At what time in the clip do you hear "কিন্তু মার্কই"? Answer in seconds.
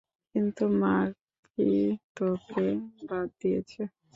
0.35-1.75